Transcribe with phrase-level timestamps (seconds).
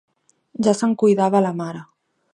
[0.67, 1.87] Ja se'n cuidava la mare.